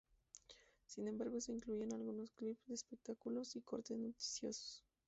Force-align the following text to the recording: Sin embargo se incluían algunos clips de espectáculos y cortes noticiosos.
Sin 0.87 1.07
embargo 1.07 1.39
se 1.39 1.51
incluían 1.51 1.93
algunos 1.93 2.31
clips 2.31 2.65
de 2.65 2.73
espectáculos 2.73 3.55
y 3.55 3.61
cortes 3.61 3.99
noticiosos. 3.99 4.83